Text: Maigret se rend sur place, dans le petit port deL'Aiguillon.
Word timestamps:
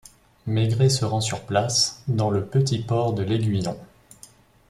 Maigret 0.47 0.89
se 0.89 1.05
rend 1.05 1.21
sur 1.21 1.41
place, 1.43 2.01
dans 2.07 2.31
le 2.31 2.43
petit 2.43 2.79
port 2.79 3.13
deL'Aiguillon. 3.13 3.77